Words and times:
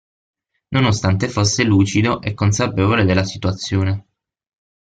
Nonostante 0.71 1.29
fosse 1.29 1.63
lucido 1.63 2.23
e 2.23 2.33
consapevole 2.33 3.05
della 3.05 3.23
situazione. 3.23 4.07